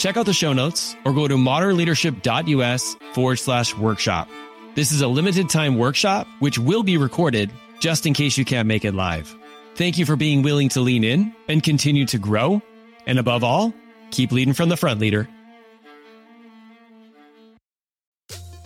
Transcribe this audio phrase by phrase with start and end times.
[0.00, 4.30] Check out the show notes or go to modernleadership.us forward slash workshop.
[4.74, 7.50] This is a limited time workshop, which will be recorded
[7.80, 9.36] just in case you can't make it live.
[9.74, 12.62] Thank you for being willing to lean in and continue to grow.
[13.06, 13.74] And above all,
[14.10, 15.28] keep leading from the front, leader.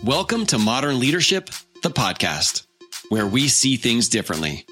[0.05, 1.49] Welcome to Modern Leadership,
[1.83, 2.65] the podcast,
[3.09, 4.65] where we see things differently.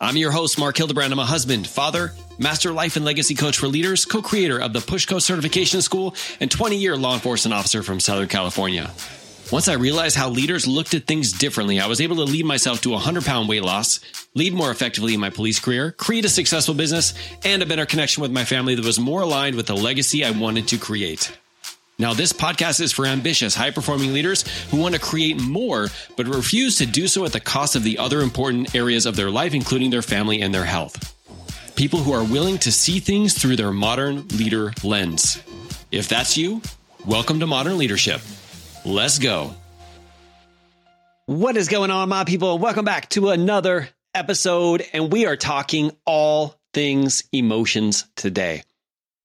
[0.00, 1.12] I'm your host, Mark Hildebrand.
[1.12, 4.80] I'm a husband, father, master life and legacy coach for leaders, co creator of the
[4.80, 8.90] Push Coach Certification School, and 20 year law enforcement officer from Southern California.
[9.52, 12.80] Once I realized how leaders looked at things differently, I was able to lead myself
[12.80, 14.00] to a 100 pound weight loss,
[14.34, 18.22] lead more effectively in my police career, create a successful business, and a better connection
[18.22, 21.30] with my family that was more aligned with the legacy I wanted to create.
[21.98, 26.26] Now, this podcast is for ambitious, high performing leaders who want to create more, but
[26.26, 29.54] refuse to do so at the cost of the other important areas of their life,
[29.54, 31.15] including their family and their health.
[31.76, 35.42] People who are willing to see things through their modern leader lens.
[35.92, 36.62] If that's you,
[37.04, 38.20] welcome to Modern Leadership.
[38.84, 39.54] Let's go.
[41.26, 42.58] What is going on, my people?
[42.58, 48.62] Welcome back to another episode, and we are talking all things emotions today.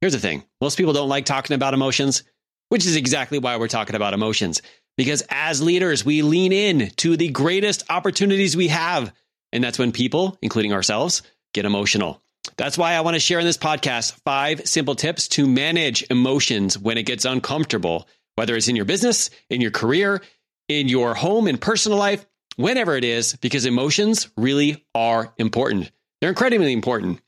[0.02, 2.24] Here's the thing most people don't like talking about emotions
[2.72, 4.62] which is exactly why we're talking about emotions.
[4.96, 9.14] Because as leaders, we lean in to the greatest opportunities we have.
[9.52, 11.22] And that's when people, including ourselves,
[11.54, 12.24] get emotional.
[12.58, 16.78] That's why I want to share in this podcast five simple tips to manage emotions
[16.78, 20.22] when it gets uncomfortable, whether it's in your business, in your career,
[20.68, 22.26] in your home and personal life,
[22.56, 25.92] whenever it is, because emotions really are important.
[26.20, 27.22] They're incredibly important.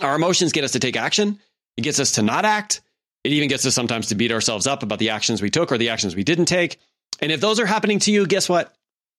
[0.00, 1.40] Our emotions get us to take action,
[1.76, 2.80] it gets us to not act,
[3.22, 5.78] it even gets us sometimes to beat ourselves up about the actions we took or
[5.78, 6.78] the actions we didn't take.
[7.20, 8.74] And if those are happening to you, guess what?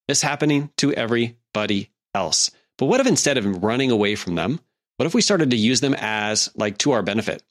[0.08, 2.52] It's happening to everybody else.
[2.78, 4.60] But what if instead of running away from them,
[4.98, 7.44] what if we started to use them as like to our benefit?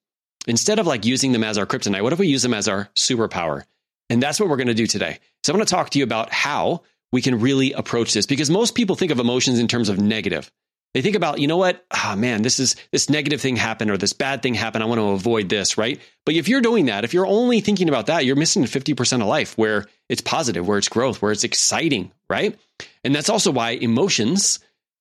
[0.46, 2.88] Instead of like using them as our kryptonite, what if we use them as our
[2.94, 3.64] superpower?
[4.10, 5.18] And that's what we're going to do today.
[5.42, 6.82] So I'm going to talk to you about how
[7.12, 10.50] we can really approach this because most people think of emotions in terms of negative.
[10.94, 11.84] They think about, you know what?
[11.90, 14.84] Ah, oh, man, this is this negative thing happened or this bad thing happened.
[14.84, 16.00] I want to avoid this, right?
[16.24, 19.26] But if you're doing that, if you're only thinking about that, you're missing 50% of
[19.26, 22.56] life where it's positive, where it's growth, where it's exciting, right?
[23.02, 24.60] And that's also why emotions,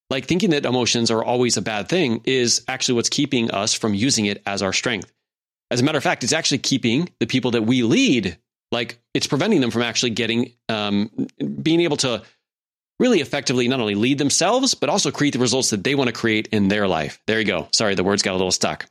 [0.10, 3.94] like thinking that emotions are always a bad thing, is actually what's keeping us from
[3.94, 5.12] using it as our strength.
[5.72, 8.38] As a matter of fact, it's actually keeping the people that we lead,
[8.72, 11.10] like it's preventing them from actually getting, um,
[11.62, 12.22] being able to
[13.00, 16.14] really effectively not only lead themselves, but also create the results that they want to
[16.14, 17.20] create in their life.
[17.26, 17.68] There you go.
[17.74, 18.86] Sorry, the words got a little stuck.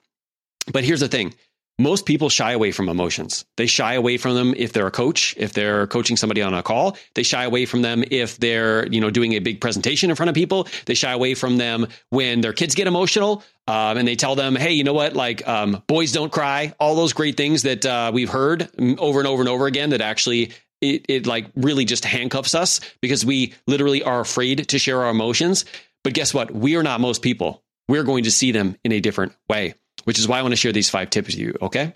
[0.72, 1.34] But here's the thing
[1.82, 3.44] most people shy away from emotions.
[3.56, 6.62] They shy away from them if they're a coach, if they're coaching somebody on a
[6.62, 6.96] call.
[7.14, 10.30] They shy away from them if they're, you know, doing a big presentation in front
[10.30, 10.68] of people.
[10.86, 14.56] They shy away from them when their kids get emotional um, and they tell them,
[14.56, 15.14] hey, you know what?
[15.14, 16.74] Like, um, boys don't cry.
[16.80, 18.68] All those great things that uh, we've heard
[18.98, 22.80] over and over and over again that actually it, it like really just handcuffs us
[23.00, 25.64] because we literally are afraid to share our emotions.
[26.04, 26.50] But guess what?
[26.50, 27.62] We are not most people.
[27.88, 30.56] We're going to see them in a different way, which is why I want to
[30.56, 31.56] share these five tips with you.
[31.62, 31.94] Okay.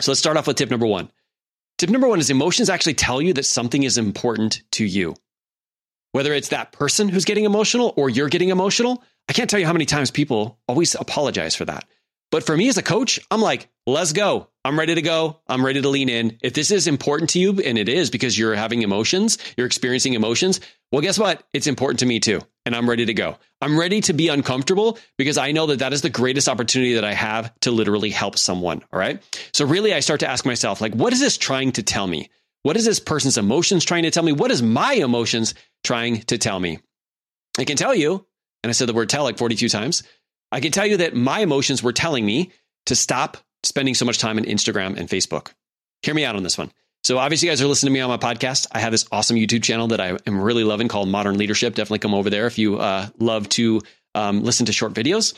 [0.00, 1.10] So let's start off with tip number one.
[1.78, 5.14] Tip number one is emotions actually tell you that something is important to you.
[6.12, 9.66] Whether it's that person who's getting emotional or you're getting emotional, I can't tell you
[9.66, 11.84] how many times people always apologize for that.
[12.30, 14.48] But for me as a coach, I'm like, let's go.
[14.68, 15.40] I'm ready to go.
[15.48, 16.36] I'm ready to lean in.
[16.42, 20.12] If this is important to you, and it is because you're having emotions, you're experiencing
[20.12, 20.60] emotions,
[20.92, 21.42] well, guess what?
[21.54, 22.42] It's important to me too.
[22.66, 23.38] And I'm ready to go.
[23.62, 27.04] I'm ready to be uncomfortable because I know that that is the greatest opportunity that
[27.04, 28.84] I have to literally help someone.
[28.92, 29.22] All right.
[29.54, 32.28] So really, I start to ask myself, like, what is this trying to tell me?
[32.62, 34.32] What is this person's emotions trying to tell me?
[34.32, 36.78] What is my emotions trying to tell me?
[37.58, 38.26] I can tell you,
[38.62, 40.02] and I said the word tell like 42 times.
[40.52, 42.52] I can tell you that my emotions were telling me
[42.84, 45.52] to stop spending so much time on Instagram and Facebook.
[46.02, 46.70] Hear me out on this one.
[47.04, 48.66] So, obviously, you guys are listening to me on my podcast.
[48.72, 51.74] I have this awesome YouTube channel that I am really loving called Modern Leadership.
[51.74, 53.80] Definitely come over there if you uh, love to
[54.14, 55.34] um, listen to short videos.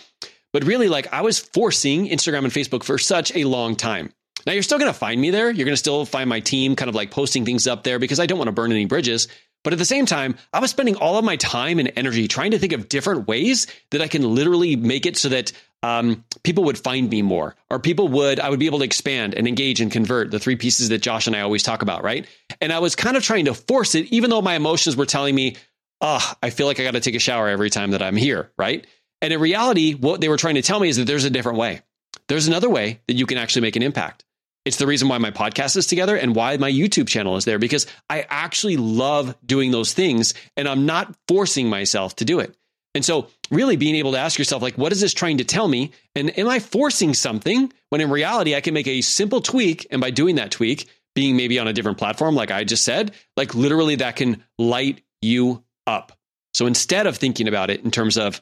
[0.53, 4.13] But really, like, I was forcing Instagram and Facebook for such a long time.
[4.47, 5.51] Now, you're still going to find me there.
[5.51, 8.19] You're going to still find my team kind of like posting things up there because
[8.19, 9.29] I don't want to burn any bridges.
[9.63, 12.53] But at the same time, I was spending all of my time and energy trying
[12.53, 15.53] to think of different ways that I can literally make it so that
[15.83, 19.35] um, people would find me more, or people would, I would be able to expand
[19.35, 22.27] and engage and convert the three pieces that Josh and I always talk about, right?
[22.61, 25.35] And I was kind of trying to force it, even though my emotions were telling
[25.35, 25.57] me,
[26.01, 28.53] oh, I feel like I got to take a shower every time that I'm here,
[28.59, 28.87] right?
[29.23, 31.59] And in reality, what they were trying to tell me is that there's a different
[31.59, 31.81] way.
[32.29, 34.25] There's another way that you can actually make an impact.
[34.65, 37.59] It's the reason why my podcast is together and why my YouTube channel is there
[37.59, 42.55] because I actually love doing those things and I'm not forcing myself to do it.
[42.95, 45.69] And so, really being able to ask yourself, like, what is this trying to tell
[45.69, 45.93] me?
[46.17, 49.87] And am I forcing something when in reality, I can make a simple tweak.
[49.91, 53.13] And by doing that tweak, being maybe on a different platform, like I just said,
[53.37, 56.13] like literally that can light you up.
[56.55, 58.41] So instead of thinking about it in terms of,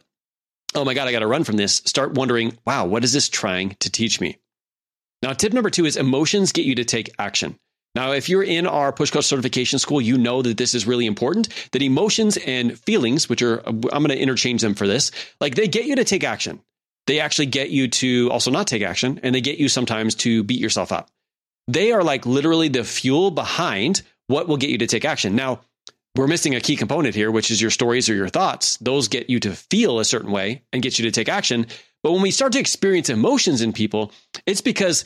[0.74, 3.28] oh my God, I got to run from this, start wondering, wow, what is this
[3.28, 4.38] trying to teach me?
[5.22, 7.58] Now, tip number two is emotions get you to take action.
[7.98, 11.04] Now, if you're in our push coach certification school, you know that this is really
[11.04, 15.10] important that emotions and feelings, which are, I'm going to interchange them for this,
[15.40, 16.60] like they get you to take action.
[17.08, 20.44] They actually get you to also not take action and they get you sometimes to
[20.44, 21.10] beat yourself up.
[21.66, 25.34] They are like literally the fuel behind what will get you to take action.
[25.34, 25.62] Now,
[26.14, 28.76] we're missing a key component here, which is your stories or your thoughts.
[28.76, 31.66] Those get you to feel a certain way and get you to take action.
[32.04, 34.12] But when we start to experience emotions in people,
[34.46, 35.04] it's because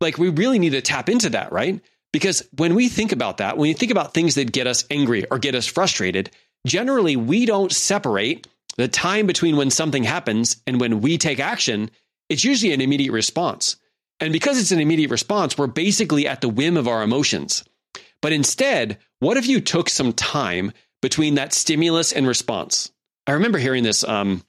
[0.00, 1.80] like we really need to tap into that, right?
[2.14, 5.26] Because when we think about that, when you think about things that get us angry
[5.32, 6.30] or get us frustrated,
[6.64, 8.46] generally we don't separate
[8.76, 11.90] the time between when something happens and when we take action.
[12.28, 13.74] It's usually an immediate response.
[14.20, 17.64] And because it's an immediate response, we're basically at the whim of our emotions.
[18.22, 20.70] But instead, what if you took some time
[21.02, 22.92] between that stimulus and response?
[23.26, 24.44] I remember hearing this um,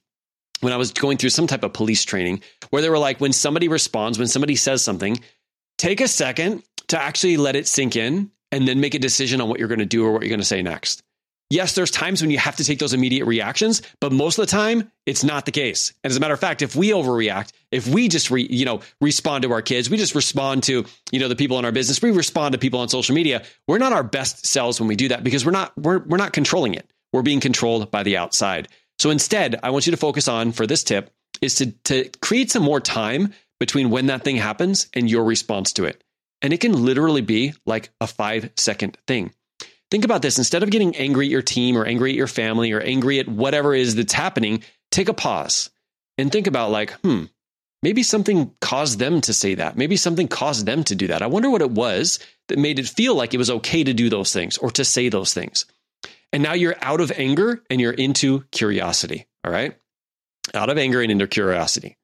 [0.60, 3.32] when I was going through some type of police training where they were like, when
[3.32, 5.18] somebody responds, when somebody says something,
[5.78, 9.48] take a second to actually let it sink in and then make a decision on
[9.48, 11.02] what you're going to do or what you're going to say next.
[11.48, 14.50] Yes, there's times when you have to take those immediate reactions, but most of the
[14.50, 15.92] time it's not the case.
[16.02, 18.80] And as a matter of fact, if we overreact, if we just re, you know
[19.00, 22.02] respond to our kids, we just respond to you know the people in our business,
[22.02, 23.44] we respond to people on social media.
[23.68, 26.32] We're not our best selves when we do that because we're not we're we're not
[26.32, 26.90] controlling it.
[27.12, 28.66] We're being controlled by the outside.
[28.98, 32.50] So instead, I want you to focus on for this tip is to to create
[32.50, 36.02] some more time between when that thing happens and your response to it.
[36.42, 39.32] And it can literally be like a 5 second thing.
[39.90, 40.38] Think about this.
[40.38, 43.28] Instead of getting angry at your team or angry at your family or angry at
[43.28, 45.70] whatever is that's happening, take a pause
[46.18, 47.24] and think about like, hmm,
[47.82, 49.76] maybe something caused them to say that.
[49.76, 51.22] Maybe something caused them to do that.
[51.22, 52.18] I wonder what it was
[52.48, 55.08] that made it feel like it was okay to do those things or to say
[55.08, 55.66] those things.
[56.32, 59.26] And now you're out of anger and you're into curiosity.
[59.44, 59.76] All right.
[60.52, 61.96] Out of anger and into curiosity.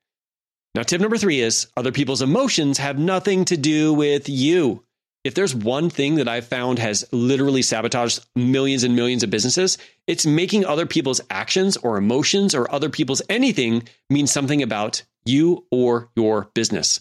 [0.74, 4.82] Now, tip number three is other people's emotions have nothing to do with you.
[5.22, 9.78] If there's one thing that I've found has literally sabotaged millions and millions of businesses,
[10.06, 15.64] it's making other people's actions or emotions or other people's anything mean something about you
[15.70, 17.00] or your business.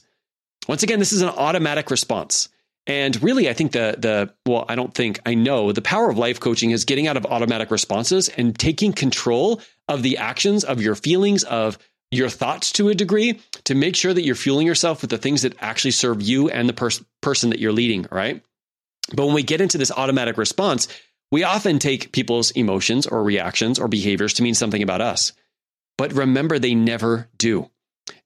[0.67, 2.49] Once again, this is an automatic response.
[2.87, 6.17] And really, I think the the well, I don't think I know the power of
[6.17, 10.81] life coaching is getting out of automatic responses and taking control of the actions of
[10.81, 11.77] your feelings of
[12.11, 15.41] your thoughts to a degree to make sure that you're fueling yourself with the things
[15.41, 18.43] that actually serve you and the pers- person that you're leading, right?
[19.13, 20.87] But when we get into this automatic response,
[21.31, 25.31] we often take people's emotions or reactions or behaviors to mean something about us.
[25.97, 27.69] But remember, they never do.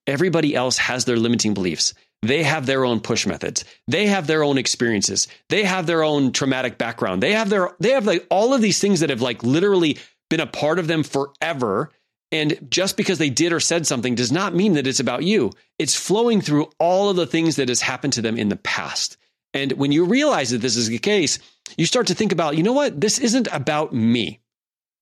[0.07, 1.93] Everybody else has their limiting beliefs.
[2.21, 3.65] They have their own push methods.
[3.87, 5.27] They have their own experiences.
[5.49, 7.21] They have their own traumatic background.
[7.21, 9.97] They have their they have like all of these things that have like literally
[10.29, 11.91] been a part of them forever
[12.31, 15.51] and just because they did or said something does not mean that it's about you.
[15.77, 19.17] It's flowing through all of the things that has happened to them in the past.
[19.53, 21.39] And when you realize that this is the case,
[21.77, 22.99] you start to think about, you know what?
[22.99, 24.41] This isn't about me.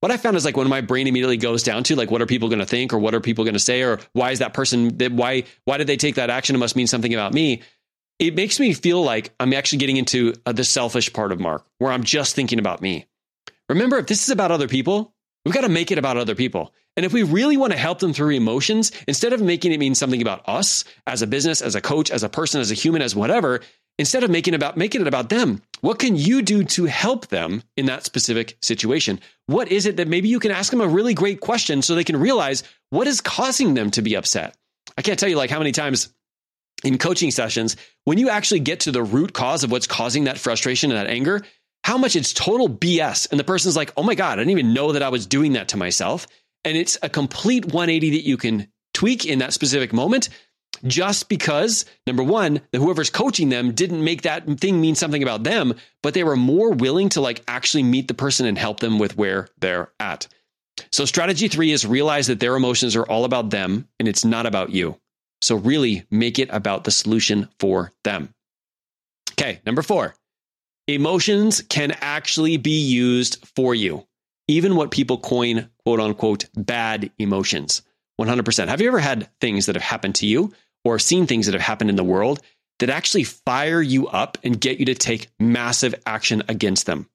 [0.02, 2.26] What I found is like when my brain immediately goes down to like, what are
[2.26, 4.54] people going to think or what are people going to say or why is that
[4.54, 6.56] person, why, why did they take that action?
[6.56, 7.62] It must mean something about me.
[8.20, 11.66] It makes me feel like I'm actually getting into uh, the selfish part of Mark
[11.80, 13.08] where I'm just thinking about me.
[13.70, 15.13] Remember, if this is about other people,
[15.46, 16.74] we've got to make it about other people.
[16.96, 19.96] And if we really want to help them through emotions, instead of making it mean
[19.96, 23.02] something about us as a business, as a coach, as a person, as a human,
[23.02, 23.62] as whatever,
[23.98, 27.64] instead of making about making it about them, what can you do to help them
[27.76, 29.20] in that specific situation?
[29.48, 32.04] What is it that maybe you can ask them a really great question so they
[32.04, 34.56] can realize what is causing them to be upset?
[34.98, 36.14] I can't tell you like how many times
[36.84, 40.38] in coaching sessions when you actually get to the root cause of what's causing that
[40.38, 41.44] frustration and that anger,
[41.84, 44.74] how much it's total BS and the person's like, "Oh my god, I didn't even
[44.74, 46.28] know that I was doing that to myself."
[46.66, 50.30] And it's a complete 180 that you can tweak in that specific moment
[50.86, 55.44] just because number one that whoever's coaching them didn't make that thing mean something about
[55.44, 58.98] them but they were more willing to like actually meet the person and help them
[59.00, 60.28] with where they're at
[60.92, 64.46] So, strategy three is realize that their emotions are all about them and it's not
[64.46, 64.98] about you.
[65.42, 68.30] So, really make it about the solution for them.
[69.34, 70.16] Okay, number four
[70.88, 74.06] emotions can actually be used for you,
[74.48, 77.82] even what people coin quote unquote bad emotions.
[78.20, 78.68] 100%.
[78.68, 81.62] Have you ever had things that have happened to you or seen things that have
[81.62, 82.42] happened in the world
[82.80, 87.10] that actually fire you up and get you to take massive action against them?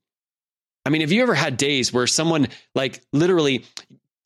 [0.85, 3.65] I mean, have you ever had days where someone like literally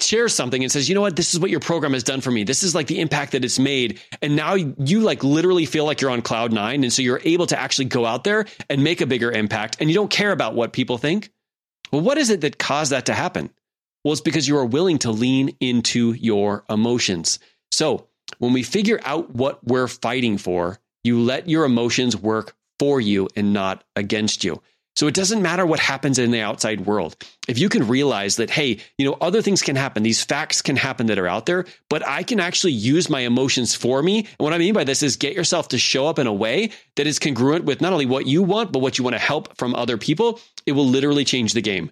[0.02, 2.30] shares something and says, you know what, this is what your program has done for
[2.30, 2.44] me.
[2.44, 4.00] This is like the impact that it's made.
[4.20, 6.82] And now you like literally feel like you're on cloud nine.
[6.82, 9.88] And so you're able to actually go out there and make a bigger impact and
[9.88, 11.30] you don't care about what people think.
[11.90, 13.50] Well, what is it that caused that to happen?
[14.04, 17.38] Well, it's because you are willing to lean into your emotions.
[17.70, 23.00] So when we figure out what we're fighting for, you let your emotions work for
[23.00, 24.60] you and not against you.
[24.94, 27.16] So it doesn't matter what happens in the outside world.
[27.48, 30.76] If you can realize that, hey, you know, other things can happen, these facts can
[30.76, 34.18] happen that are out there, but I can actually use my emotions for me.
[34.18, 36.70] And what I mean by this is get yourself to show up in a way
[36.96, 39.56] that is congruent with not only what you want, but what you want to help
[39.56, 40.38] from other people.
[40.66, 41.90] It will literally change the game.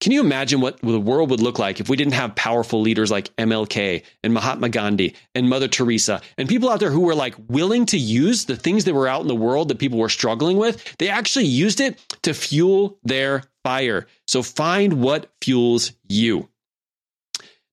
[0.00, 3.10] Can you imagine what the world would look like if we didn't have powerful leaders
[3.10, 7.34] like MLK and Mahatma Gandhi and Mother Teresa and people out there who were like
[7.48, 10.56] willing to use the things that were out in the world that people were struggling
[10.56, 10.96] with?
[10.98, 14.06] They actually used it to fuel their fire.
[14.28, 16.48] So find what fuels you.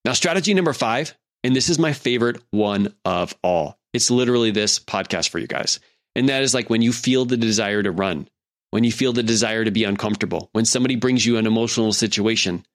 [0.03, 3.77] Now, strategy number five, and this is my favorite one of all.
[3.93, 5.79] It's literally this podcast for you guys.
[6.15, 8.27] And that is like when you feel the desire to run,
[8.75, 12.65] when you feel the desire to be uncomfortable, when somebody brings you an emotional situation,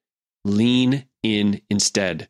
[0.47, 2.27] lean in instead.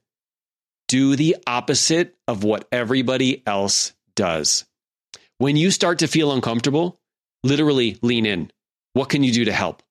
[0.88, 4.64] Do the opposite of what everybody else does.
[5.38, 6.98] When you start to feel uncomfortable,
[7.44, 8.50] literally lean in.
[8.94, 9.84] What can you do to help?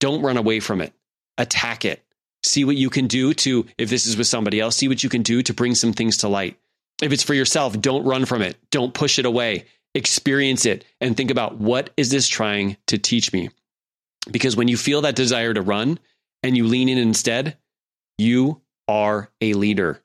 [0.00, 0.92] Don't run away from it.
[1.38, 2.02] Attack it.
[2.42, 5.08] See what you can do to, if this is with somebody else, see what you
[5.08, 6.58] can do to bring some things to light.
[7.00, 8.56] If it's for yourself, don't run from it.
[8.72, 13.32] Don't push it away experience it and think about what is this trying to teach
[13.32, 13.50] me?
[14.30, 15.98] Because when you feel that desire to run
[16.42, 17.56] and you lean in instead,
[18.18, 20.02] you are a leader.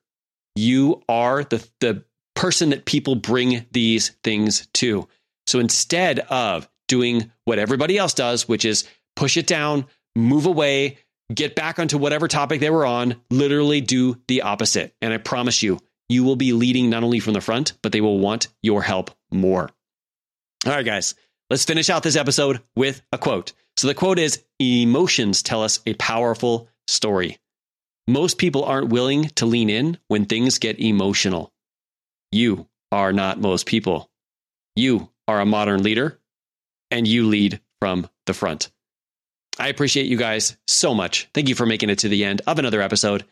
[0.56, 5.08] You are the, the person that people bring these things to.
[5.48, 10.98] So instead of doing what everybody else does, which is push it down, move away,
[11.34, 14.96] get back onto whatever topic they were on, literally do the opposite.
[15.02, 18.02] And I promise you, you will be leading not only from the front, but they
[18.02, 19.70] will want your help more.
[20.66, 21.16] All right, guys,
[21.50, 23.54] let's finish out this episode with a quote.
[23.78, 27.38] So the quote is Emotions tell us a powerful story.
[28.08, 31.52] Most people aren't willing to lean in when things get emotional.
[32.32, 34.10] You are not most people.
[34.76, 36.20] You are a modern leader
[36.92, 38.70] and you lead from the front.
[39.58, 41.30] I appreciate you guys so much.
[41.34, 43.26] Thank you for making it to the end of another episode.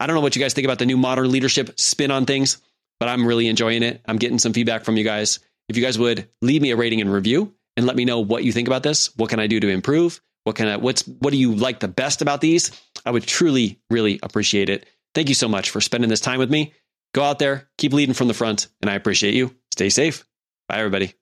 [0.00, 2.58] I don't know what you guys think about the new modern leadership spin on things,
[3.00, 4.02] but I'm really enjoying it.
[4.06, 5.40] I'm getting some feedback from you guys.
[5.68, 8.44] If you guys would leave me a rating and review and let me know what
[8.44, 10.20] you think about this, what can I do to improve?
[10.44, 12.70] What can I what's what do you like the best about these?
[13.04, 14.86] I would truly really appreciate it.
[15.14, 16.72] Thank you so much for spending this time with me.
[17.14, 19.54] Go out there, keep leading from the front, and I appreciate you.
[19.72, 20.24] Stay safe.
[20.68, 21.14] Bye everybody.